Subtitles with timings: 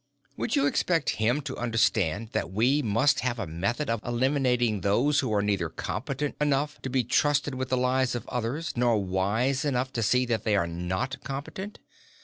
[0.35, 5.19] Would you expect him to understand that we must have a method of eliminating those
[5.19, 9.63] who are neither competent enough to be trusted with the lives of others nor wise
[9.63, 11.77] enough to see that they are not competent?